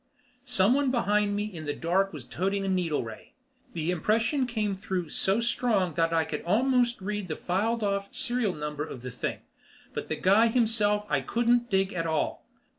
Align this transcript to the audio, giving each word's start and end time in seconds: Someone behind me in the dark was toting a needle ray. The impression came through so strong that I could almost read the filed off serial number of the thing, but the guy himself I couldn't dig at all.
Someone 0.47 0.89
behind 0.89 1.35
me 1.35 1.45
in 1.45 1.67
the 1.67 1.75
dark 1.75 2.11
was 2.11 2.25
toting 2.25 2.65
a 2.65 2.67
needle 2.67 3.03
ray. 3.03 3.35
The 3.73 3.91
impression 3.91 4.47
came 4.47 4.75
through 4.75 5.09
so 5.09 5.41
strong 5.41 5.93
that 5.93 6.11
I 6.11 6.25
could 6.25 6.41
almost 6.41 6.99
read 7.01 7.27
the 7.27 7.35
filed 7.35 7.83
off 7.83 8.07
serial 8.11 8.55
number 8.55 8.83
of 8.83 9.03
the 9.03 9.11
thing, 9.11 9.41
but 9.93 10.07
the 10.07 10.15
guy 10.15 10.47
himself 10.47 11.05
I 11.07 11.21
couldn't 11.21 11.69
dig 11.69 11.93
at 11.93 12.07
all. 12.07 12.47